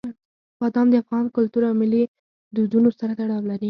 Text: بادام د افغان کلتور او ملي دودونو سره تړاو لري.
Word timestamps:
بادام 0.59 0.87
د 0.89 0.93
افغان 1.03 1.25
کلتور 1.35 1.63
او 1.69 1.73
ملي 1.81 2.03
دودونو 2.55 2.89
سره 2.99 3.11
تړاو 3.19 3.41
لري. 3.49 3.59